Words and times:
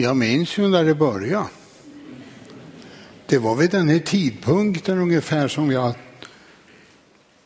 Jag 0.00 0.16
minns 0.16 0.58
ju 0.58 0.68
när 0.68 0.84
det 0.84 0.94
började. 0.94 1.48
Det 3.26 3.38
var 3.38 3.54
vid 3.54 3.70
den 3.70 3.88
här 3.88 3.98
tidpunkten 3.98 4.98
ungefär 4.98 5.48
som 5.48 5.70
jag 5.70 5.94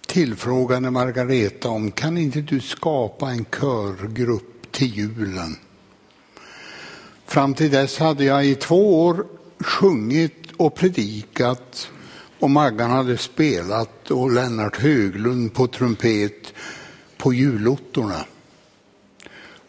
tillfrågade 0.07 0.91
Margareta 0.91 1.69
om 1.69 1.91
kan 1.91 2.19
inte 2.19 2.41
du 2.41 2.61
skapa 2.61 3.31
en 3.31 3.45
körgrupp 3.45 4.73
till 4.73 4.97
julen? 4.97 5.57
Fram 7.27 7.55
till 7.55 7.71
dess 7.71 7.99
hade 7.99 8.25
jag 8.25 8.47
i 8.47 8.55
två 8.55 9.05
år 9.05 9.27
sjungit 9.61 10.53
och 10.57 10.75
predikat 10.75 11.91
och 12.39 12.51
Maggan 12.51 12.91
hade 12.91 13.19
spelat 13.19 14.11
och 14.11 14.31
Lennart 14.31 14.77
Höglund 14.77 15.55
på 15.55 15.67
trumpet 15.67 16.53
på 17.19 17.35
julottorna. 17.35 18.27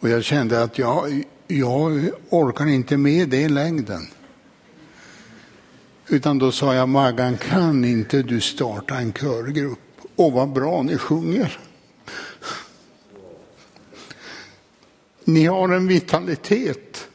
Och 0.00 0.08
jag 0.08 0.24
kände 0.24 0.62
att 0.62 0.78
jag, 0.78 1.24
jag 1.46 2.10
orkar 2.30 2.66
inte 2.66 2.96
med 2.96 3.28
det 3.28 3.40
i 3.40 3.48
längden. 3.48 4.06
Utan 6.08 6.38
då 6.38 6.52
sa 6.52 6.74
jag, 6.74 6.88
Maggan, 6.88 7.36
kan 7.36 7.84
inte 7.84 8.22
du 8.22 8.40
starta 8.40 8.94
en 8.94 9.12
körgrupp? 9.12 9.78
Och 10.16 10.32
vad 10.32 10.52
bra 10.52 10.82
ni 10.82 10.98
sjunger. 10.98 11.58
Ni 15.24 15.46
har 15.46 15.68
en 15.68 15.86
vitalitet 15.86 17.08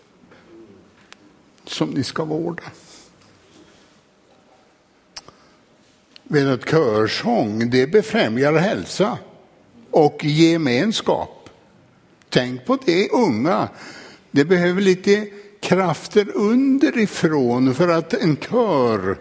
som 1.66 1.89
ni 1.89 2.03
ska 2.03 2.25
vårda. 2.25 2.64
Vet 6.23 6.48
att 6.48 6.70
körsång, 6.70 7.70
det 7.70 7.88
befrämjar 7.88 8.53
hälsa 8.53 9.17
och 9.91 10.25
gemenskap. 10.25 11.50
Tänk 12.30 12.66
på 12.66 12.77
det 12.86 13.09
unga. 13.09 13.70
Det 14.31 14.45
behöver 14.45 14.81
lite 14.81 15.27
krafter 15.59 16.27
underifrån 16.35 17.75
för 17.75 17.88
att 17.88 18.13
en 18.13 18.38
kör, 18.38 19.17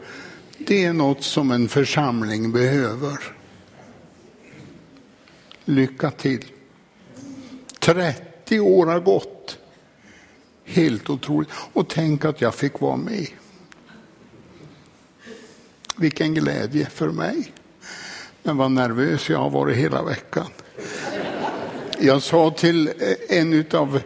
det 0.59 0.85
är 0.85 0.93
något 0.93 1.23
som 1.23 1.51
en 1.51 1.69
församling 1.69 2.53
behöver. 2.53 3.19
Lycka 5.65 6.11
till. 6.11 6.45
30 7.79 8.61
år 8.61 8.87
har 8.87 9.01
gått. 9.01 9.59
Helt 10.65 11.11
otroligt. 11.11 11.49
Och 11.73 11.89
tänk 11.89 12.25
att 12.25 12.41
jag 12.41 12.55
fick 12.55 12.81
vara 12.81 12.97
med. 12.97 13.27
Vilken 15.97 16.35
glädje 16.35 16.87
för 16.87 17.09
mig. 17.09 17.53
Men 18.43 18.57
vad 18.57 18.71
nervös 18.71 19.29
jag 19.29 19.39
har 19.39 19.51
varit 19.51 19.77
hela 19.77 20.03
veckan. 20.03 20.47
Jag 21.99 22.23
sa 22.23 22.51
till 22.51 22.93
en 23.29 23.65
av 23.73 24.01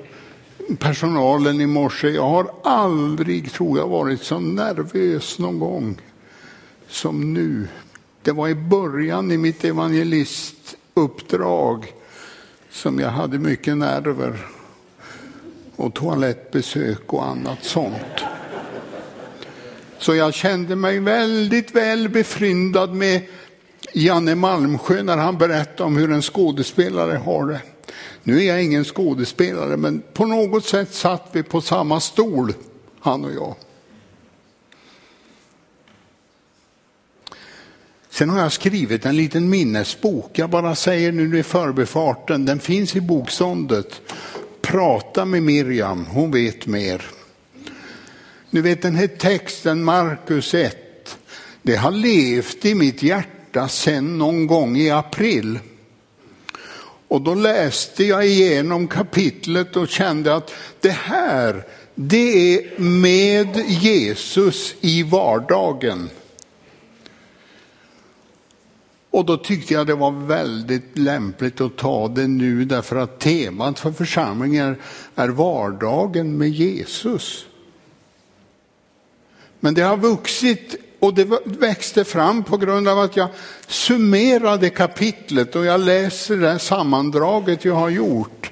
personalen 0.79 1.61
i 1.61 1.67
morse, 1.67 2.09
jag 2.09 2.29
har 2.29 2.51
aldrig, 2.65 3.53
tror 3.53 3.79
jag, 3.79 3.89
varit 3.89 4.23
så 4.23 4.41
nervös 4.41 5.39
någon 5.39 5.59
gång 5.59 6.01
som 6.89 7.35
nu. 7.35 7.69
Det 8.23 8.33
var 8.33 8.49
i 8.49 8.55
början 8.55 9.33
i 9.33 9.37
mitt 9.37 9.65
evangelistuppdrag 9.65 11.93
som 12.71 12.99
jag 12.99 13.11
hade 13.11 13.39
mycket 13.39 13.77
nerver 13.77 14.47
och 15.77 15.95
toalettbesök 15.95 17.13
och 17.13 17.27
annat 17.27 17.65
sånt. 17.65 18.25
Så 19.99 20.15
jag 20.15 20.35
kände 20.35 20.77
mig 20.77 20.99
väldigt 20.99 21.75
väl 21.75 22.09
befryndad 22.09 22.95
med 22.95 23.23
Janne 23.93 24.35
Malmsjö 24.35 25.03
när 25.03 25.17
han 25.17 25.39
berättade 25.39 25.83
om 25.83 25.97
hur 25.97 26.13
en 26.13 26.23
skådespelare 26.23 27.17
har 27.17 27.47
det. 27.47 27.61
Nu 28.23 28.41
är 28.41 28.47
jag 28.47 28.65
ingen 28.65 28.85
skådespelare, 28.85 29.77
men 29.77 30.03
på 30.13 30.27
något 30.27 30.65
sätt 30.65 30.95
satt 30.95 31.29
vi 31.33 31.43
på 31.43 31.61
samma 31.61 32.01
stol, 32.01 32.55
han 33.01 33.25
och 33.25 33.33
jag. 33.33 33.55
Sen 38.11 38.31
har 38.31 38.41
jag 38.41 38.53
skrivit 38.53 39.07
en 39.07 39.17
liten 39.17 39.49
minnesbok. 39.49 40.39
Jag 40.39 40.51
bara 40.51 40.75
säger 40.75 41.13
nu 41.13 41.39
i 41.39 41.43
förbifarten, 41.43 42.45
den 42.45 42.61
finns 42.61 42.97
i 42.97 43.01
bokståndet. 43.01 44.01
Prata 44.61 45.25
med 45.25 45.43
Miriam, 45.43 46.07
hon 46.07 46.31
vet 46.31 46.67
mer. 46.67 47.03
Nu 48.51 48.61
vet 48.61 48.83
den 48.83 48.95
här 48.95 49.07
texten, 49.07 49.85
Markus 49.85 50.55
1, 50.55 51.19
det 51.63 51.77
har 51.77 51.91
levt 51.91 52.65
i 52.65 52.75
mitt 52.75 53.03
hjärta 53.03 53.69
sedan 53.69 54.19
någon 54.19 54.47
gång 54.47 54.77
i 54.77 54.91
april. 54.91 55.59
Och 57.13 57.23
då 57.23 57.35
läste 57.35 58.05
jag 58.05 58.27
igenom 58.27 58.89
kapitlet 58.89 59.77
och 59.77 59.89
kände 59.89 60.35
att 60.35 60.55
det 60.81 60.91
här, 60.91 61.67
det 61.95 62.55
är 62.55 62.81
med 62.81 63.57
Jesus 63.67 64.75
i 64.81 65.03
vardagen. 65.03 66.11
Och 69.11 69.25
då 69.25 69.37
tyckte 69.37 69.75
jag 69.75 69.87
det 69.87 69.95
var 69.95 70.27
väldigt 70.27 70.99
lämpligt 70.99 71.61
att 71.61 71.77
ta 71.77 72.09
det 72.09 72.27
nu 72.27 72.65
därför 72.65 72.97
att 72.97 73.21
temat 73.21 73.79
för 73.79 73.93
församlingen 73.93 74.77
är 75.15 75.29
vardagen 75.29 76.39
med 76.39 76.51
Jesus. 76.51 77.47
Men 79.61 79.75
det 79.75 79.83
har 79.83 79.97
vuxit 79.97 80.77
och 81.03 81.15
det 81.15 81.29
växte 81.45 82.05
fram 82.05 82.45
på 82.45 82.57
grund 82.57 82.89
av 82.89 82.99
att 82.99 83.17
jag 83.17 83.29
summerade 83.67 84.71
kapitlet 84.71 85.57
och 85.57 85.65
jag 85.65 85.81
läser 85.81 86.37
det 86.37 86.49
här 86.49 86.59
sammandraget 86.59 87.65
jag 87.65 87.75
har 87.75 87.89
gjort. 87.89 88.51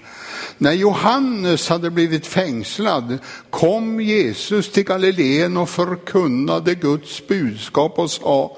När 0.58 0.72
Johannes 0.72 1.68
hade 1.68 1.90
blivit 1.90 2.26
fängslad 2.26 3.18
kom 3.50 4.00
Jesus 4.00 4.72
till 4.72 4.84
Galileen 4.84 5.56
och 5.56 5.68
förkunnade 5.68 6.74
Guds 6.74 7.26
budskap 7.26 7.98
och 7.98 8.10
sa 8.10 8.56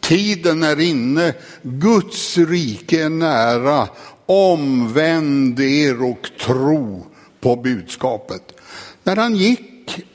Tiden 0.00 0.62
är 0.62 0.80
inne, 0.80 1.34
Guds 1.62 2.38
rike 2.38 3.04
är 3.04 3.08
nära, 3.08 3.88
omvänd 4.26 5.60
er 5.60 6.02
och 6.02 6.30
tro 6.40 7.06
på 7.40 7.56
budskapet. 7.56 8.60
När 9.02 9.16
han 9.16 9.36
gick 9.36 9.71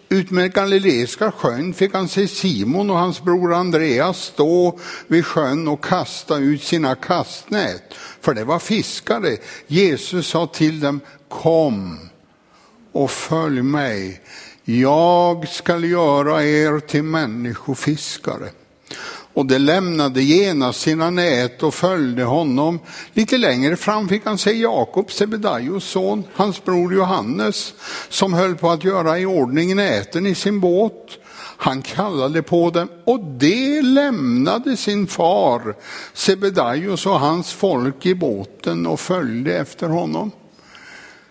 Utmed 0.09 0.53
Galileiska 0.53 1.31
sjön 1.31 1.73
fick 1.73 1.93
han 1.93 2.07
se 2.07 2.27
Simon 2.27 2.89
och 2.89 2.97
hans 2.97 3.23
bror 3.23 3.53
Andreas 3.53 4.17
stå 4.25 4.79
vid 5.07 5.25
sjön 5.25 5.67
och 5.67 5.83
kasta 5.83 6.37
ut 6.37 6.63
sina 6.63 6.95
kastnät, 6.95 7.93
för 8.21 8.33
det 8.33 8.43
var 8.43 8.59
fiskare. 8.59 9.37
Jesus 9.67 10.27
sa 10.27 10.47
till 10.47 10.79
dem, 10.79 10.99
kom 11.29 11.99
och 12.91 13.11
följ 13.11 13.61
mig. 13.61 14.21
Jag 14.63 15.47
skall 15.47 15.83
göra 15.83 16.43
er 16.43 16.79
till 16.79 17.03
människofiskare 17.03 18.49
och 19.37 19.45
de 19.45 19.59
lämnade 19.59 20.21
genast 20.21 20.81
sina 20.81 21.09
nät 21.09 21.63
och 21.63 21.73
följde 21.73 22.23
honom. 22.23 22.79
Lite 23.13 23.37
längre 23.37 23.75
fram 23.75 24.09
fick 24.09 24.25
han 24.25 24.37
se 24.37 24.51
Jakob, 24.51 25.11
Sebedaios 25.11 25.83
son, 25.83 26.23
hans 26.33 26.63
bror 26.63 26.93
Johannes, 26.93 27.73
som 28.09 28.33
höll 28.33 28.55
på 28.55 28.69
att 28.69 28.83
göra 28.83 29.19
i 29.19 29.25
ordning 29.25 29.75
näten 29.75 30.25
i 30.25 30.35
sin 30.35 30.59
båt. 30.59 31.17
Han 31.57 31.81
kallade 31.81 32.41
på 32.41 32.69
dem 32.69 32.89
och 33.05 33.19
de 33.19 33.81
lämnade 33.81 34.77
sin 34.77 35.07
far 35.07 35.75
Sebedaios 36.13 37.05
och 37.05 37.19
hans 37.19 37.51
folk 37.51 38.05
i 38.05 38.15
båten 38.15 38.87
och 38.87 38.99
följde 38.99 39.57
efter 39.57 39.87
honom. 39.87 40.31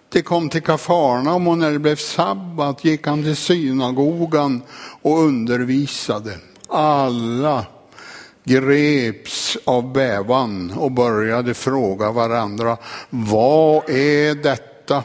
Det 0.08 0.22
kom 0.22 0.48
till 0.48 0.62
Kafarnaum 0.62 1.48
och 1.48 1.58
när 1.58 1.72
det 1.72 1.78
blev 1.78 1.96
sabbat 1.96 2.84
gick 2.84 3.06
han 3.06 3.22
till 3.22 3.36
synagogan 3.36 4.62
och 5.02 5.18
undervisade. 5.18 6.38
Alla 6.68 7.64
greps 8.46 9.58
av 9.64 9.92
bävan 9.92 10.72
och 10.76 10.92
började 10.92 11.54
fråga 11.54 12.10
varandra, 12.12 12.76
vad 13.10 13.90
är 13.90 14.34
detta? 14.34 15.04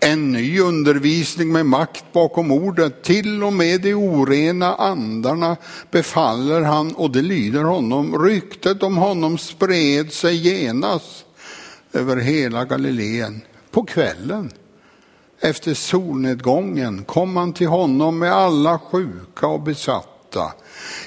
En 0.00 0.32
ny 0.32 0.60
undervisning 0.60 1.52
med 1.52 1.66
makt 1.66 2.04
bakom 2.12 2.50
ordet, 2.50 3.02
till 3.02 3.44
och 3.44 3.52
med 3.52 3.80
de 3.80 3.94
orena 3.94 4.74
andarna 4.74 5.56
befaller 5.90 6.62
han 6.62 6.94
och 6.94 7.10
det 7.10 7.22
lyder 7.22 7.64
honom. 7.64 8.24
Ryktet 8.24 8.82
om 8.82 8.96
honom 8.96 9.38
spred 9.38 10.12
sig 10.12 10.36
genast 10.36 11.24
över 11.92 12.16
hela 12.16 12.64
Galileen. 12.64 13.40
På 13.70 13.84
kvällen 13.84 14.50
efter 15.40 15.74
solnedgången 15.74 17.04
kom 17.04 17.36
han 17.36 17.52
till 17.52 17.68
honom 17.68 18.18
med 18.18 18.32
alla 18.32 18.78
sjuka 18.78 19.46
och 19.46 19.62
besatta 19.62 20.52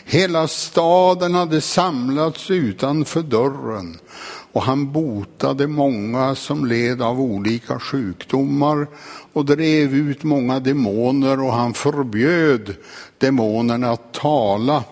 Hela 0.05 0.47
staden 0.47 1.33
hade 1.33 1.61
samlats 1.61 2.51
utanför 2.51 3.21
dörren 3.21 3.97
och 4.53 4.61
han 4.61 4.91
botade 4.91 5.67
många 5.67 6.35
som 6.35 6.65
led 6.65 7.01
av 7.01 7.21
olika 7.21 7.79
sjukdomar 7.79 8.87
och 9.33 9.45
drev 9.45 9.93
ut 9.93 10.23
många 10.23 10.59
demoner 10.59 11.41
och 11.43 11.53
han 11.53 11.73
förbjöd 11.73 12.75
demonerna 13.17 13.91
att 13.91 14.13
tala 14.13 14.83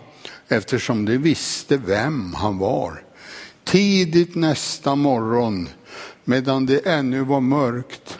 eftersom 0.47 1.05
de 1.05 1.17
visste 1.17 1.77
vem 1.77 2.33
han 2.33 2.57
var. 2.57 3.03
Tidigt 3.63 4.35
nästa 4.35 4.95
morgon, 4.95 5.69
medan 6.23 6.65
det 6.65 6.85
ännu 6.85 7.23
var 7.23 7.41
mörkt, 7.41 8.17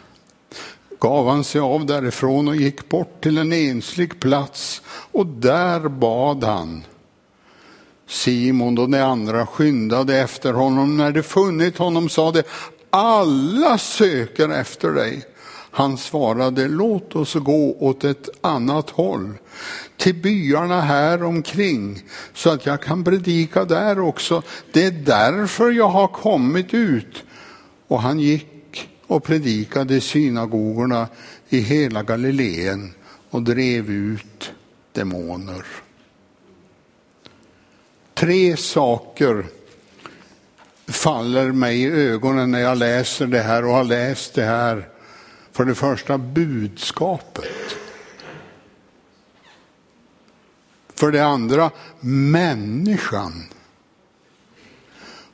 gav 1.02 1.28
han 1.28 1.44
sig 1.44 1.60
av 1.60 1.86
därifrån 1.86 2.48
och 2.48 2.56
gick 2.56 2.88
bort 2.88 3.22
till 3.22 3.38
en 3.38 3.52
enslig 3.52 4.20
plats 4.20 4.82
och 5.12 5.26
där 5.26 5.88
bad 5.88 6.44
han. 6.44 6.84
Simon 8.08 8.78
och 8.78 8.90
de 8.90 9.00
andra 9.00 9.46
skyndade 9.46 10.18
efter 10.18 10.52
honom. 10.52 10.96
När 10.96 11.12
de 11.12 11.22
funnit 11.22 11.78
honom 11.78 12.08
sade 12.08 12.42
alla 12.90 13.78
söker 13.78 14.48
efter 14.48 14.90
dig. 14.90 15.22
Han 15.70 15.98
svarade, 15.98 16.68
låt 16.68 17.16
oss 17.16 17.34
gå 17.34 17.76
åt 17.80 18.04
ett 18.04 18.28
annat 18.40 18.90
håll, 18.90 19.32
till 19.96 20.14
byarna 20.14 20.80
här 20.80 21.22
omkring, 21.22 22.02
så 22.34 22.50
att 22.50 22.66
jag 22.66 22.82
kan 22.82 23.04
predika 23.04 23.64
där 23.64 24.00
också. 24.00 24.42
Det 24.72 24.84
är 24.84 24.90
därför 24.90 25.70
jag 25.70 25.88
har 25.88 26.08
kommit 26.08 26.74
ut. 26.74 27.24
Och 27.88 28.02
han 28.02 28.20
gick 28.20 28.51
och 29.12 29.24
predikade 29.24 29.94
i 29.94 30.00
synagogorna 30.00 31.08
i 31.48 31.58
hela 31.58 32.02
Galileen 32.02 32.94
och 33.30 33.42
drev 33.42 33.90
ut 33.90 34.52
demoner. 34.92 35.66
Tre 38.14 38.56
saker 38.56 39.46
faller 40.86 41.52
mig 41.52 41.82
i 41.82 41.90
ögonen 41.90 42.50
när 42.50 42.60
jag 42.60 42.78
läser 42.78 43.26
det 43.26 43.40
här 43.40 43.64
och 43.64 43.74
har 43.74 43.84
läst 43.84 44.34
det 44.34 44.44
här. 44.44 44.88
För 45.52 45.64
det 45.64 45.74
första 45.74 46.18
budskapet. 46.18 47.76
För 50.94 51.12
det 51.12 51.24
andra 51.24 51.70
människan. 52.00 53.44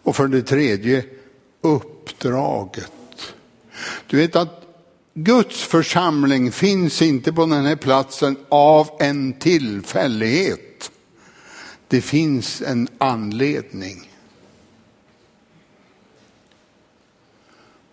Och 0.03 0.17
för 0.17 0.29
det 0.29 0.43
tredje 0.43 1.05
uppdraget. 1.61 2.93
Du 4.11 4.17
vet 4.17 4.37
att 4.37 4.65
Guds 5.15 5.63
församling 5.63 6.53
finns 6.53 7.03
inte 7.03 7.33
på 7.33 7.47
den 7.47 7.67
här 7.67 7.77
platsen 7.77 8.37
av 8.49 8.91
en 9.01 9.33
tillfällighet. 9.33 10.91
Det 11.89 12.01
finns 12.01 12.63
en 12.63 12.89
anledning. 12.99 14.11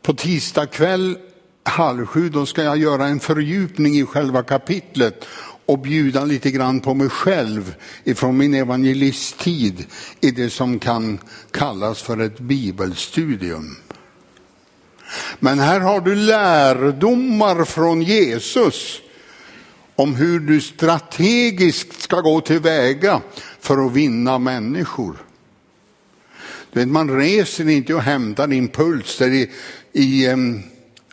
På 0.01 0.13
tisdag 0.13 0.65
kväll 0.65 1.17
halv 1.63 2.05
sju, 2.05 2.29
då 2.29 2.45
ska 2.45 2.63
jag 2.63 2.77
göra 2.77 3.07
en 3.07 3.19
fördjupning 3.19 3.95
i 3.95 4.05
själva 4.05 4.43
kapitlet 4.43 5.25
och 5.65 5.79
bjuda 5.79 6.25
lite 6.25 6.51
grann 6.51 6.79
på 6.79 6.93
mig 6.93 7.09
själv 7.09 7.75
ifrån 8.03 8.37
min 8.37 8.53
evangelisttid 8.53 9.85
i 10.21 10.31
det 10.31 10.49
som 10.49 10.79
kan 10.79 11.19
kallas 11.51 12.01
för 12.01 12.19
ett 12.19 12.39
bibelstudium. 12.39 13.75
Men 15.39 15.59
här 15.59 15.79
har 15.79 16.01
du 16.01 16.15
lärdomar 16.15 17.65
från 17.65 18.01
Jesus 18.01 19.01
om 19.95 20.15
hur 20.15 20.39
du 20.39 20.61
strategiskt 20.61 22.01
ska 22.01 22.21
gå 22.21 22.41
tillväga 22.41 23.21
för 23.59 23.85
att 23.85 23.91
vinna 23.91 24.39
människor. 24.39 25.15
Du 26.71 26.79
vet, 26.79 26.89
man 26.89 27.19
reser 27.19 27.69
inte 27.69 27.93
och 27.93 28.01
hämtar 28.01 28.53
impulser 28.53 29.29
i, 29.29 29.51
i 29.93 30.27
um, 30.27 30.63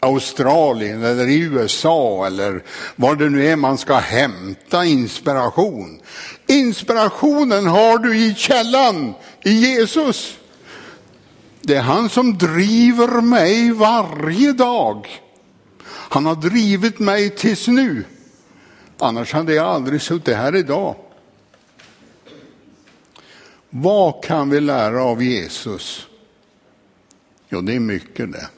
Australien 0.01 1.05
eller 1.05 1.29
i 1.29 1.39
USA 1.39 2.27
eller 2.27 2.63
var 2.97 3.17
det 3.17 3.29
nu 3.29 3.47
är 3.47 3.57
man 3.57 3.79
ska 3.79 3.95
hämta 3.97 4.85
inspiration. 4.85 6.01
Inspirationen 6.47 7.67
har 7.67 7.99
du 7.99 8.17
i 8.17 8.35
källan, 8.35 9.15
i 9.45 9.53
Jesus. 9.53 10.35
Det 11.63 11.75
är 11.75 11.83
han 11.83 12.09
som 12.09 12.39
driver 12.39 13.21
mig 13.21 13.73
varje 13.73 14.53
dag. 14.53 15.09
Han 15.85 16.27
har 16.27 16.35
drivit 16.35 16.99
mig 16.99 17.31
tills 17.31 17.69
nu. 17.69 18.05
Annars 18.99 19.33
hade 19.33 19.55
jag 19.55 19.67
aldrig 19.67 20.03
suttit 20.03 20.37
här 20.37 20.57
idag. 20.57 20.97
Vad 23.71 24.25
kan 24.25 24.51
vi 24.51 24.61
lära 24.61 25.03
av 25.03 25.23
Jesus? 25.23 26.07
Jo, 27.49 27.61
det 27.61 27.75
är 27.75 27.81
mycket 27.81 28.33
det. 28.33 28.49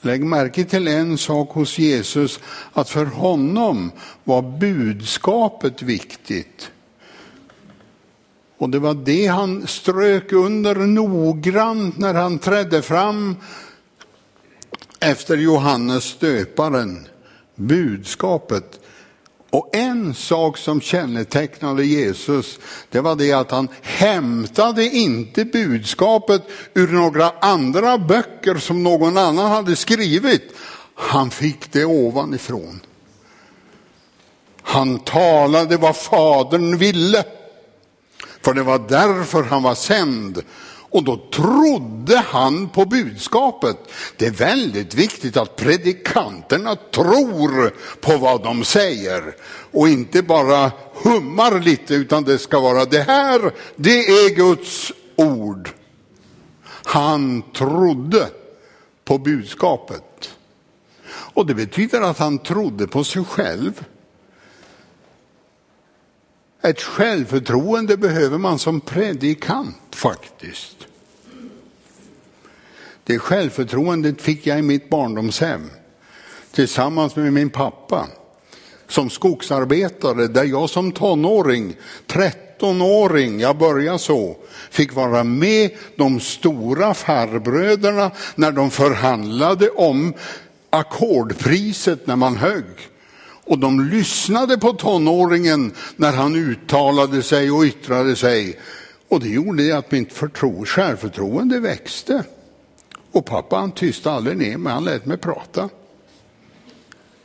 Lägg 0.00 0.24
märke 0.24 0.64
till 0.64 0.88
en 0.88 1.18
sak 1.18 1.50
hos 1.50 1.78
Jesus, 1.78 2.40
att 2.72 2.90
för 2.90 3.04
honom 3.04 3.92
var 4.24 4.42
budskapet 4.42 5.82
viktigt. 5.82 6.70
Och 8.60 8.70
det 8.70 8.78
var 8.78 8.94
det 8.94 9.26
han 9.26 9.66
strök 9.66 10.32
under 10.32 10.74
noggrant 10.74 11.98
när 11.98 12.14
han 12.14 12.38
trädde 12.38 12.82
fram 12.82 13.36
efter 15.00 15.36
Johannes 15.36 16.18
döparen. 16.18 17.08
Budskapet. 17.54 18.80
Och 19.50 19.70
en 19.72 20.14
sak 20.14 20.58
som 20.58 20.80
kännetecknade 20.80 21.84
Jesus, 21.84 22.58
det 22.90 23.00
var 23.00 23.16
det 23.16 23.32
att 23.32 23.50
han 23.50 23.68
hämtade 23.82 24.84
inte 24.84 25.44
budskapet 25.44 26.42
ur 26.74 26.88
några 26.88 27.30
andra 27.40 27.98
böcker 27.98 28.54
som 28.54 28.82
någon 28.82 29.18
annan 29.18 29.50
hade 29.50 29.76
skrivit. 29.76 30.52
Han 30.94 31.30
fick 31.30 31.72
det 31.72 31.84
ovanifrån. 31.84 32.80
Han 34.62 34.98
talade 34.98 35.76
vad 35.76 35.96
fadern 35.96 36.76
ville. 36.76 37.24
För 38.42 38.54
det 38.54 38.62
var 38.62 38.78
därför 38.88 39.42
han 39.42 39.62
var 39.62 39.74
sänd. 39.74 40.42
Och 40.90 41.04
då 41.04 41.16
trodde 41.16 42.18
han 42.18 42.68
på 42.68 42.84
budskapet. 42.84 43.76
Det 44.16 44.26
är 44.26 44.30
väldigt 44.30 44.94
viktigt 44.94 45.36
att 45.36 45.56
predikanterna 45.56 46.76
tror 46.76 47.74
på 48.00 48.16
vad 48.16 48.42
de 48.42 48.64
säger 48.64 49.34
och 49.70 49.88
inte 49.88 50.22
bara 50.22 50.72
hummar 50.94 51.60
lite 51.60 51.94
utan 51.94 52.24
det 52.24 52.38
ska 52.38 52.60
vara 52.60 52.84
det 52.84 53.02
här, 53.02 53.52
det 53.76 53.98
är 53.98 54.34
Guds 54.34 54.92
ord. 55.16 55.70
Han 56.84 57.42
trodde 57.52 58.28
på 59.04 59.18
budskapet. 59.18 60.30
Och 61.10 61.46
det 61.46 61.54
betyder 61.54 62.00
att 62.00 62.18
han 62.18 62.38
trodde 62.38 62.86
på 62.86 63.04
sig 63.04 63.24
själv. 63.24 63.84
Ett 66.62 66.82
självförtroende 66.82 67.96
behöver 67.96 68.38
man 68.38 68.58
som 68.58 68.80
predikant 68.80 69.76
faktiskt. 69.90 70.76
Det 73.04 73.18
självförtroendet 73.18 74.22
fick 74.22 74.46
jag 74.46 74.58
i 74.58 74.62
mitt 74.62 74.90
barndomshem 74.90 75.70
tillsammans 76.52 77.16
med 77.16 77.32
min 77.32 77.50
pappa 77.50 78.06
som 78.88 79.10
skogsarbetare 79.10 80.26
där 80.26 80.44
jag 80.44 80.70
som 80.70 80.92
tonåring, 80.92 81.76
13-åring, 82.06 83.40
jag 83.40 83.58
började 83.58 83.98
så, 83.98 84.36
fick 84.70 84.94
vara 84.94 85.24
med 85.24 85.70
de 85.96 86.20
stora 86.20 86.94
farbröderna 86.94 88.10
när 88.34 88.52
de 88.52 88.70
förhandlade 88.70 89.70
om 89.70 90.14
ackordpriset 90.70 92.06
när 92.06 92.16
man 92.16 92.36
högg. 92.36 92.89
Och 93.50 93.58
de 93.58 93.80
lyssnade 93.80 94.58
på 94.58 94.72
tonåringen 94.72 95.72
när 95.96 96.12
han 96.12 96.36
uttalade 96.36 97.22
sig 97.22 97.50
och 97.50 97.64
yttrade 97.64 98.16
sig. 98.16 98.60
Och 99.08 99.20
det 99.20 99.28
gjorde 99.28 99.78
att 99.78 99.92
mitt 99.92 100.12
förtro, 100.12 100.64
självförtroende 100.64 101.60
växte. 101.60 102.24
Och 103.12 103.26
pappa 103.26 103.56
han 103.56 103.72
tystade 103.72 104.16
aldrig 104.16 104.36
ner 104.36 104.56
mig, 104.56 104.72
han 104.72 104.84
lät 104.84 105.06
mig 105.06 105.16
prata. 105.16 105.62
Det 105.62 105.70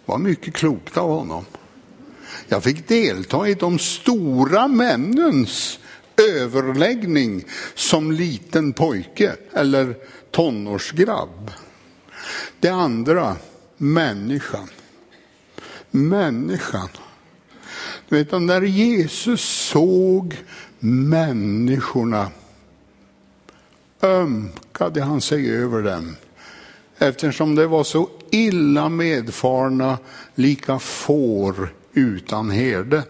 var 0.06 0.18
mycket 0.18 0.54
klokt 0.54 0.98
av 0.98 1.10
honom. 1.10 1.46
Jag 2.48 2.64
fick 2.64 2.88
delta 2.88 3.48
i 3.48 3.54
de 3.54 3.80
stora 3.80 4.68
männens 4.68 5.80
överläggning 6.32 7.44
som 7.76 8.12
liten 8.12 8.74
pojke 8.74 9.36
eller 9.54 9.96
tonårsgrabb. 10.32 11.52
Det 12.60 12.70
andra, 12.70 13.36
människan 13.78 14.70
människan. 15.96 16.90
Du 18.10 18.18
vet, 18.18 18.42
när 18.42 18.62
Jesus 18.62 19.42
såg 19.42 20.38
människorna 20.80 22.32
ömkade 24.02 25.02
han 25.02 25.22
sig 25.22 25.52
över 25.52 25.82
dem 25.82 26.16
eftersom 26.98 27.56
de 27.56 27.66
var 27.66 27.84
så 27.84 28.10
illa 28.32 28.90
medfarna, 28.90 29.98
lika 30.36 30.80
får 30.80 31.74
utan 31.94 32.50
herde. 32.50 33.04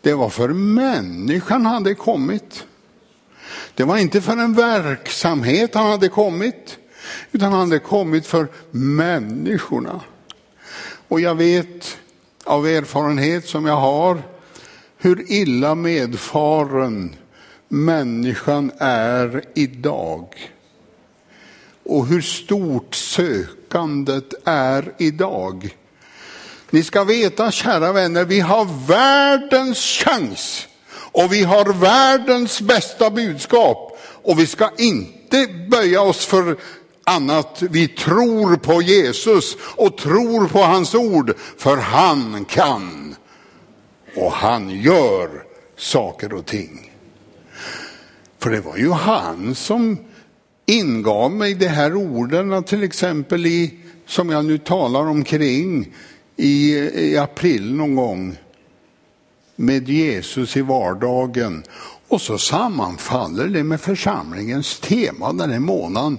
Det 0.00 0.14
var 0.14 0.28
för 0.28 0.48
människan 0.48 1.66
han 1.66 1.74
hade 1.74 1.94
kommit. 1.94 2.64
Det 3.74 3.84
var 3.84 3.98
inte 3.98 4.20
för 4.20 4.36
en 4.36 4.54
verksamhet 4.54 5.74
han 5.74 5.90
hade 5.90 6.08
kommit, 6.08 6.78
utan 7.32 7.52
han 7.52 7.60
hade 7.60 7.78
kommit 7.78 8.26
för 8.26 8.48
människorna. 8.70 10.00
Och 11.12 11.20
jag 11.20 11.34
vet 11.34 11.98
av 12.44 12.66
erfarenhet 12.66 13.48
som 13.48 13.66
jag 13.66 13.76
har 13.76 14.22
hur 14.98 15.32
illa 15.32 15.74
medfaren 15.74 17.16
människan 17.68 18.72
är 18.78 19.44
idag. 19.54 20.52
och 21.84 22.06
hur 22.06 22.20
stort 22.20 22.94
sökandet 22.94 24.34
är 24.44 24.92
idag. 24.98 25.76
Ni 26.70 26.82
ska 26.82 27.04
veta, 27.04 27.50
kära 27.50 27.92
vänner, 27.92 28.24
vi 28.24 28.40
har 28.40 28.86
världens 28.86 29.78
chans 29.78 30.68
och 30.94 31.32
vi 31.32 31.42
har 31.42 31.72
världens 31.72 32.60
bästa 32.60 33.10
budskap 33.10 33.98
och 34.02 34.38
vi 34.38 34.46
ska 34.46 34.70
inte 34.78 35.46
böja 35.68 36.02
oss 36.02 36.26
för 36.26 36.56
annat. 37.04 37.62
Vi 37.70 37.88
tror 37.88 38.56
på 38.56 38.82
Jesus 38.82 39.56
och 39.76 39.98
tror 39.98 40.48
på 40.48 40.58
hans 40.58 40.94
ord, 40.94 41.34
för 41.56 41.76
han 41.76 42.44
kan 42.44 43.14
och 44.16 44.32
han 44.32 44.70
gör 44.70 45.28
saker 45.76 46.32
och 46.32 46.46
ting. 46.46 46.92
För 48.38 48.50
det 48.50 48.60
var 48.60 48.76
ju 48.76 48.90
han 48.90 49.54
som 49.54 49.98
ingav 50.66 51.32
mig 51.32 51.54
de 51.54 51.68
här 51.68 51.94
orden, 51.94 52.64
till 52.64 52.82
exempel 52.82 53.46
i, 53.46 53.74
som 54.06 54.30
jag 54.30 54.44
nu 54.44 54.58
talar 54.58 55.00
omkring 55.00 55.94
i, 56.36 56.74
i 56.76 57.18
april 57.18 57.74
någon 57.74 57.94
gång, 57.94 58.36
med 59.56 59.88
Jesus 59.88 60.56
i 60.56 60.60
vardagen. 60.60 61.64
Och 62.08 62.20
så 62.20 62.38
sammanfaller 62.38 63.46
det 63.46 63.64
med 63.64 63.80
församlingens 63.80 64.80
tema 64.80 65.32
den 65.32 65.50
här 65.50 65.58
månaden. 65.58 66.18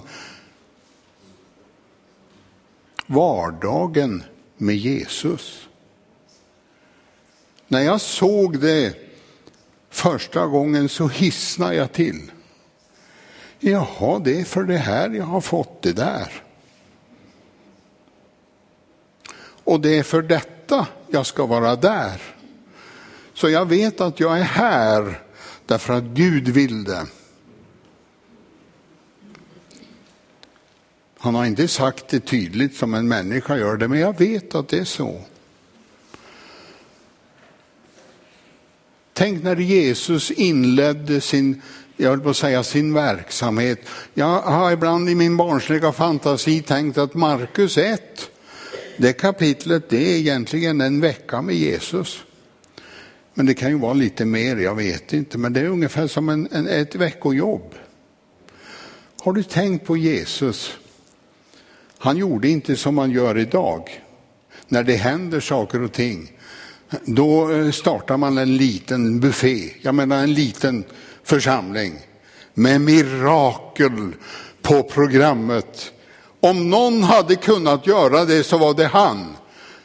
Vardagen 3.06 4.24
med 4.56 4.76
Jesus. 4.76 5.68
När 7.68 7.80
jag 7.80 8.00
såg 8.00 8.58
det 8.58 8.96
första 9.90 10.46
gången 10.46 10.88
så 10.88 11.08
hissnade 11.08 11.74
jag 11.74 11.92
till. 11.92 12.30
Jaha, 13.58 14.18
det 14.18 14.40
är 14.40 14.44
för 14.44 14.62
det 14.64 14.78
här 14.78 15.10
jag 15.10 15.24
har 15.24 15.40
fått 15.40 15.82
det 15.82 15.92
där. 15.92 16.42
Och 19.64 19.80
det 19.80 19.98
är 19.98 20.02
för 20.02 20.22
detta 20.22 20.86
jag 21.08 21.26
ska 21.26 21.46
vara 21.46 21.76
där. 21.76 22.22
Så 23.34 23.50
jag 23.50 23.66
vet 23.66 24.00
att 24.00 24.20
jag 24.20 24.38
är 24.38 24.44
här 24.44 25.22
därför 25.66 25.94
att 25.94 26.04
Gud 26.04 26.48
vill 26.48 26.84
det. 26.84 27.06
Han 31.24 31.34
har 31.34 31.46
inte 31.46 31.68
sagt 31.68 32.08
det 32.08 32.20
tydligt 32.20 32.76
som 32.76 32.94
en 32.94 33.08
människa 33.08 33.56
gör 33.56 33.76
det, 33.76 33.88
men 33.88 34.00
jag 34.00 34.18
vet 34.18 34.54
att 34.54 34.68
det 34.68 34.78
är 34.78 34.84
så. 34.84 35.20
Tänk 39.12 39.42
när 39.42 39.56
Jesus 39.56 40.30
inledde 40.30 41.20
sin, 41.20 41.62
jag 41.96 42.10
vill 42.10 42.20
på 42.20 42.34
säga 42.34 42.62
sin 42.62 42.94
verksamhet. 42.94 43.80
Jag 44.14 44.40
har 44.40 44.72
ibland 44.72 45.08
i 45.08 45.14
min 45.14 45.36
barnsliga 45.36 45.92
fantasi 45.92 46.62
tänkt 46.62 46.98
att 46.98 47.14
Markus 47.14 47.78
1, 47.78 48.30
det 48.96 49.12
kapitlet, 49.12 49.88
det 49.88 50.12
är 50.12 50.16
egentligen 50.16 50.80
en 50.80 51.00
vecka 51.00 51.42
med 51.42 51.54
Jesus. 51.54 52.24
Men 53.34 53.46
det 53.46 53.54
kan 53.54 53.70
ju 53.70 53.78
vara 53.78 53.94
lite 53.94 54.24
mer, 54.24 54.56
jag 54.56 54.74
vet 54.74 55.12
inte, 55.12 55.38
men 55.38 55.52
det 55.52 55.60
är 55.60 55.68
ungefär 55.68 56.06
som 56.06 56.28
en, 56.28 56.48
en, 56.52 56.68
ett 56.68 56.94
veckojobb. 56.94 57.74
Har 59.20 59.32
du 59.32 59.42
tänkt 59.42 59.86
på 59.86 59.96
Jesus? 59.96 60.78
Han 62.04 62.16
gjorde 62.16 62.48
inte 62.48 62.76
som 62.76 62.94
man 62.94 63.10
gör 63.10 63.38
idag. 63.38 64.02
När 64.68 64.82
det 64.82 64.96
händer 64.96 65.40
saker 65.40 65.82
och 65.82 65.92
ting, 65.92 66.32
då 67.04 67.50
eh, 67.52 67.70
startar 67.70 68.16
man 68.16 68.38
en 68.38 68.56
liten 68.56 69.20
buffé, 69.20 69.70
jag 69.82 69.94
menar 69.94 70.22
en 70.22 70.34
liten 70.34 70.84
församling 71.22 71.98
med 72.54 72.80
mirakel 72.80 74.12
på 74.62 74.82
programmet. 74.82 75.92
Om 76.40 76.70
någon 76.70 77.02
hade 77.02 77.36
kunnat 77.36 77.86
göra 77.86 78.24
det 78.24 78.44
så 78.44 78.58
var 78.58 78.74
det 78.74 78.86
han. 78.86 79.36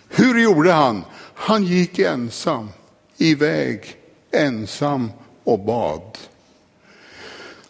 Hur 0.09 0.43
gjorde 0.43 0.71
han? 0.71 1.03
Han 1.33 1.63
gick 1.63 1.99
ensam 1.99 2.69
iväg, 3.17 3.95
ensam 4.31 5.11
och 5.43 5.59
bad. 5.59 6.17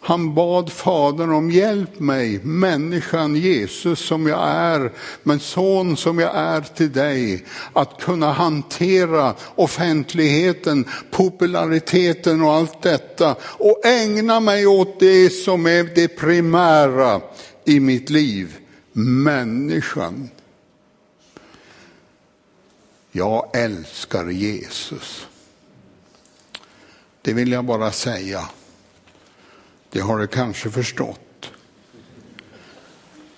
Han 0.02 0.34
bad 0.34 0.72
Fadern 0.72 1.32
om 1.32 1.50
hjälp 1.50 2.00
mig, 2.00 2.40
människan 2.42 3.36
Jesus 3.36 3.98
som 3.98 4.26
jag 4.26 4.48
är, 4.48 4.92
men 5.22 5.40
son 5.40 5.96
som 5.96 6.18
jag 6.18 6.36
är 6.36 6.60
till 6.60 6.92
dig, 6.92 7.44
att 7.72 8.00
kunna 8.00 8.32
hantera 8.32 9.34
offentligheten, 9.54 10.84
populariteten 11.10 12.42
och 12.42 12.52
allt 12.52 12.82
detta 12.82 13.36
och 13.42 13.86
ägna 13.86 14.40
mig 14.40 14.66
åt 14.66 15.00
det 15.00 15.30
som 15.30 15.66
är 15.66 15.84
det 15.94 16.08
primära 16.08 17.20
i 17.64 17.80
mitt 17.80 18.10
liv, 18.10 18.56
människan. 18.92 20.30
Jag 23.12 23.50
älskar 23.52 24.28
Jesus. 24.28 25.26
Det 27.22 27.32
vill 27.32 27.52
jag 27.52 27.64
bara 27.64 27.92
säga. 27.92 28.48
Det 29.90 30.00
har 30.00 30.18
du 30.18 30.26
kanske 30.26 30.70
förstått. 30.70 31.50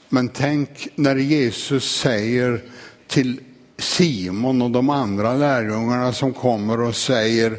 Men 0.09 0.29
tänk 0.29 0.89
när 0.95 1.17
Jesus 1.17 1.97
säger 1.97 2.65
till 3.07 3.41
Simon 3.79 4.63
och 4.63 4.71
de 4.71 4.91
andra 4.91 5.35
lärjungarna 5.35 6.13
som 6.13 6.33
kommer 6.33 6.81
och 6.81 6.97
säger 6.97 7.59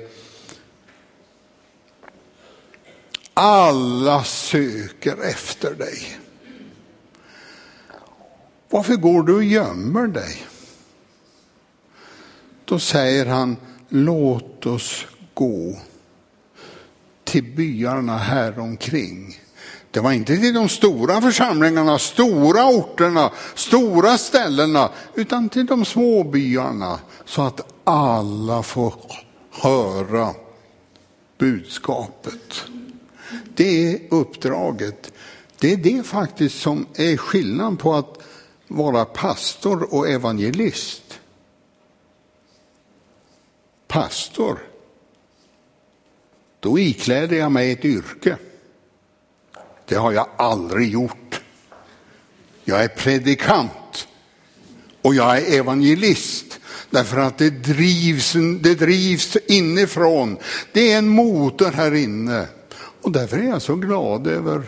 alla 3.33 4.23
söker 4.23 5.17
efter 5.23 5.73
dig. 5.73 6.19
Varför 8.69 8.95
går 8.95 9.23
du 9.23 9.35
och 9.35 9.43
gömmer 9.43 10.07
dig? 10.07 10.45
Då 12.65 12.79
säger 12.79 13.25
han, 13.25 13.57
låt 13.89 14.65
oss 14.65 15.05
gå 15.33 15.77
till 17.33 17.43
byarna 17.43 18.17
här 18.17 18.59
omkring. 18.59 19.39
Det 19.91 19.99
var 19.99 20.11
inte 20.11 20.37
till 20.37 20.53
de 20.53 20.69
stora 20.69 21.21
församlingarna, 21.21 21.99
stora 21.99 22.65
orterna, 22.65 23.31
stora 23.55 24.17
ställena, 24.17 24.89
utan 25.15 25.49
till 25.49 25.65
de 25.65 25.85
små 25.85 26.23
byarna 26.23 26.99
så 27.25 27.41
att 27.41 27.61
alla 27.83 28.63
får 28.63 28.93
höra 29.51 30.29
budskapet. 31.37 32.65
Det 33.55 33.93
är 33.93 33.99
uppdraget. 34.09 35.11
Det 35.59 35.73
är 35.73 35.77
det 35.77 36.03
faktiskt 36.03 36.61
som 36.61 36.85
är 36.95 37.17
skillnaden 37.17 37.77
på 37.77 37.93
att 37.93 38.17
vara 38.67 39.05
pastor 39.05 39.93
och 39.93 40.09
evangelist. 40.09 41.19
Pastor 43.87 44.72
då 46.63 46.79
ikläder 46.79 47.37
jag 47.37 47.51
mig 47.51 47.71
ett 47.71 47.85
yrke. 47.85 48.37
Det 49.85 49.95
har 49.95 50.11
jag 50.11 50.27
aldrig 50.37 50.91
gjort. 50.91 51.41
Jag 52.63 52.83
är 52.83 52.87
predikant 52.87 54.07
och 55.01 55.15
jag 55.15 55.37
är 55.37 55.59
evangelist 55.59 56.59
därför 56.89 57.17
att 57.17 57.37
det 57.37 57.49
drivs, 57.49 58.33
det 58.61 58.75
drivs 58.75 59.37
inifrån. 59.47 60.37
Det 60.71 60.91
är 60.91 60.97
en 60.97 61.09
motor 61.09 61.71
här 61.71 61.93
inne 61.93 62.47
och 63.01 63.11
därför 63.11 63.37
är 63.37 63.47
jag 63.47 63.61
så 63.61 63.75
glad 63.75 64.27
över 64.27 64.63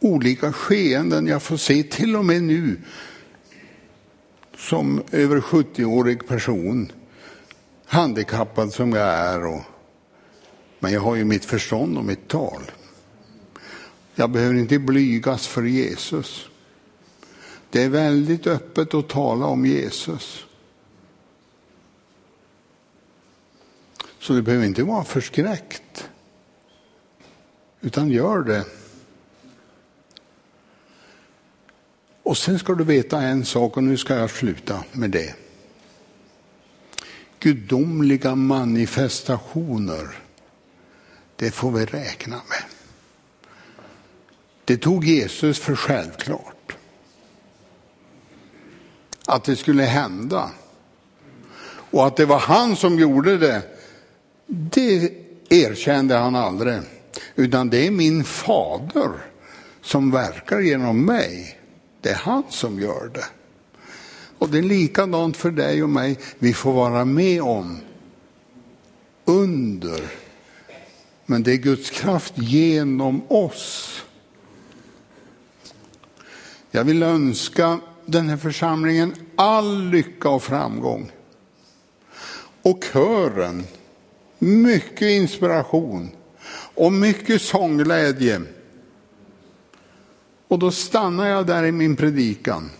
olika 0.00 0.52
skeenden 0.52 1.26
jag 1.26 1.42
får 1.42 1.56
se, 1.56 1.82
till 1.82 2.16
och 2.16 2.24
med 2.24 2.42
nu 2.42 2.76
som 4.56 5.02
över 5.10 5.40
70-årig 5.40 6.26
person, 6.26 6.92
handikappad 7.86 8.72
som 8.72 8.92
jag 8.92 9.08
är 9.08 9.46
och 9.46 9.62
men 10.82 10.92
jag 10.92 11.00
har 11.00 11.14
ju 11.14 11.24
mitt 11.24 11.44
förstånd 11.44 11.98
och 11.98 12.04
mitt 12.04 12.28
tal. 12.28 12.62
Jag 14.14 14.30
behöver 14.30 14.54
inte 14.54 14.78
blygas 14.78 15.46
för 15.46 15.62
Jesus. 15.62 16.48
Det 17.70 17.82
är 17.82 17.88
väldigt 17.88 18.46
öppet 18.46 18.94
att 18.94 19.08
tala 19.08 19.46
om 19.46 19.66
Jesus. 19.66 20.44
Så 24.18 24.32
du 24.32 24.42
behöver 24.42 24.66
inte 24.66 24.82
vara 24.82 25.04
förskräckt. 25.04 26.08
Utan 27.80 28.08
gör 28.08 28.42
det. 28.42 28.64
Och 32.22 32.38
sen 32.38 32.58
ska 32.58 32.74
du 32.74 32.84
veta 32.84 33.22
en 33.22 33.44
sak 33.44 33.76
och 33.76 33.84
nu 33.84 33.96
ska 33.96 34.14
jag 34.14 34.30
sluta 34.30 34.84
med 34.92 35.10
det. 35.10 35.34
Gudomliga 37.38 38.34
manifestationer 38.34 40.21
det 41.42 41.50
får 41.50 41.70
vi 41.70 41.84
räkna 41.84 42.36
med. 42.36 42.62
Det 44.64 44.76
tog 44.76 45.04
Jesus 45.04 45.58
för 45.58 45.76
självklart. 45.76 46.72
Att 49.26 49.44
det 49.44 49.56
skulle 49.56 49.82
hända. 49.82 50.50
Och 51.66 52.06
att 52.06 52.16
det 52.16 52.24
var 52.24 52.38
han 52.38 52.76
som 52.76 52.98
gjorde 52.98 53.38
det, 53.38 53.62
det 54.46 55.12
erkände 55.48 56.14
han 56.14 56.36
aldrig. 56.36 56.80
Utan 57.34 57.70
det 57.70 57.86
är 57.86 57.90
min 57.90 58.24
fader 58.24 59.12
som 59.80 60.10
verkar 60.10 60.60
genom 60.60 61.04
mig. 61.04 61.58
Det 62.00 62.10
är 62.10 62.14
han 62.14 62.42
som 62.48 62.80
gör 62.80 63.10
det. 63.14 63.26
Och 64.38 64.48
det 64.48 64.58
är 64.58 64.62
likadant 64.62 65.36
för 65.36 65.50
dig 65.50 65.82
och 65.82 65.90
mig. 65.90 66.18
Vi 66.38 66.54
får 66.54 66.72
vara 66.72 67.04
med 67.04 67.42
om 67.42 67.80
under. 69.24 70.21
Men 71.32 71.42
det 71.42 71.52
är 71.52 71.56
Guds 71.56 71.90
kraft 71.90 72.34
genom 72.36 73.22
oss. 73.32 74.02
Jag 76.70 76.84
vill 76.84 77.02
önska 77.02 77.80
den 78.06 78.28
här 78.28 78.36
församlingen 78.36 79.14
all 79.36 79.84
lycka 79.90 80.28
och 80.28 80.42
framgång. 80.42 81.10
Och 82.62 82.84
kören, 82.92 83.64
mycket 84.38 85.02
inspiration 85.02 86.10
och 86.74 86.92
mycket 86.92 87.42
sångglädje. 87.42 88.42
Och 90.48 90.58
då 90.58 90.70
stannar 90.70 91.28
jag 91.28 91.46
där 91.46 91.64
i 91.64 91.72
min 91.72 91.96
predikan. 91.96 92.70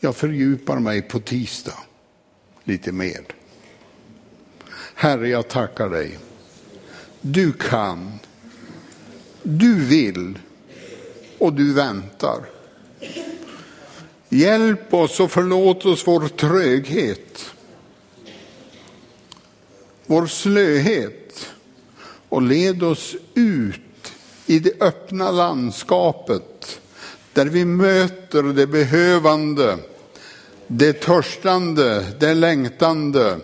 Jag 0.00 0.16
fördjupar 0.16 0.78
mig 0.78 1.02
på 1.02 1.20
tisdag 1.20 1.78
lite 2.64 2.92
mer. 2.92 3.39
Herre, 5.00 5.28
jag 5.28 5.48
tackar 5.48 5.88
dig. 5.88 6.18
Du 7.20 7.52
kan, 7.52 8.18
du 9.42 9.84
vill 9.84 10.38
och 11.38 11.52
du 11.52 11.72
väntar. 11.72 12.38
Hjälp 14.28 14.94
oss 14.94 15.20
och 15.20 15.30
förlåt 15.30 15.86
oss 15.86 16.06
vår 16.06 16.28
tröghet, 16.28 17.50
vår 20.06 20.26
slöhet 20.26 21.46
och 22.28 22.42
led 22.42 22.82
oss 22.82 23.16
ut 23.34 24.12
i 24.46 24.58
det 24.58 24.82
öppna 24.82 25.30
landskapet 25.30 26.80
där 27.32 27.46
vi 27.46 27.64
möter 27.64 28.42
det 28.42 28.66
behövande, 28.66 29.78
det 30.66 30.92
törstande, 30.92 32.06
det 32.18 32.34
längtande. 32.34 33.40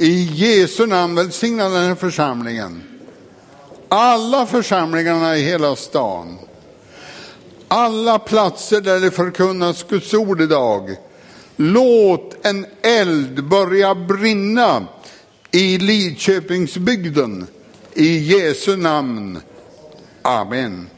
I 0.00 0.28
Jesu 0.32 0.86
namn 0.86 1.14
välsigna 1.14 1.68
den 1.68 1.88
här 1.88 1.94
församlingen. 1.94 2.82
Alla 3.88 4.46
församlingarna 4.46 5.36
i 5.36 5.42
hela 5.42 5.76
stan. 5.76 6.38
Alla 7.68 8.18
platser 8.18 8.80
där 8.80 9.00
det 9.00 9.10
förkunnas 9.10 9.86
Guds 9.88 10.14
ord 10.14 10.40
idag. 10.40 10.96
Låt 11.56 12.46
en 12.46 12.66
eld 12.82 13.44
börja 13.44 13.94
brinna 13.94 14.86
i 15.50 15.78
Lidköpingsbygden. 15.78 17.46
I 17.94 18.18
Jesu 18.18 18.76
namn. 18.76 19.40
Amen. 20.22 20.88